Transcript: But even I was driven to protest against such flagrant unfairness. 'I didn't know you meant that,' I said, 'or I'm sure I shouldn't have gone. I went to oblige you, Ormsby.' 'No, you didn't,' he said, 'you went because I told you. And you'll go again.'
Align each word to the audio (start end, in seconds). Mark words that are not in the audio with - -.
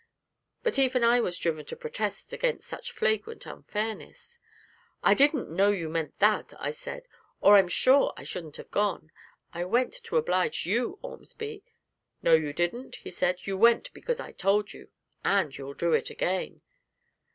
But 0.63 0.79
even 0.79 1.03
I 1.03 1.19
was 1.19 1.37
driven 1.37 1.63
to 1.67 1.75
protest 1.75 2.33
against 2.33 2.67
such 2.67 2.91
flagrant 2.91 3.45
unfairness. 3.45 4.39
'I 5.03 5.13
didn't 5.13 5.55
know 5.55 5.69
you 5.69 5.89
meant 5.89 6.17
that,' 6.17 6.55
I 6.57 6.71
said, 6.71 7.07
'or 7.39 7.55
I'm 7.57 7.67
sure 7.67 8.11
I 8.17 8.23
shouldn't 8.23 8.57
have 8.57 8.71
gone. 8.71 9.11
I 9.53 9.63
went 9.63 9.93
to 9.93 10.17
oblige 10.17 10.65
you, 10.65 10.97
Ormsby.' 11.03 11.61
'No, 12.23 12.33
you 12.33 12.51
didn't,' 12.51 12.95
he 12.95 13.11
said, 13.11 13.45
'you 13.45 13.55
went 13.59 13.93
because 13.93 14.19
I 14.19 14.31
told 14.31 14.73
you. 14.73 14.89
And 15.23 15.55
you'll 15.55 15.75
go 15.75 15.93
again.' 15.93 16.61